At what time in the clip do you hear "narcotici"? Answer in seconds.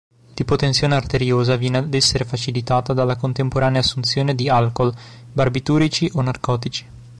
6.23-6.87